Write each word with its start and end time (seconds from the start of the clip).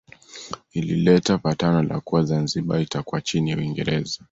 Ulileta 0.75 1.37
patano 1.37 1.83
la 1.83 1.99
kuwa 2.01 2.23
Zanzibar 2.23 2.81
itakuwa 2.81 3.21
chini 3.21 3.51
ya 3.51 3.57
Uingereza 3.57 4.19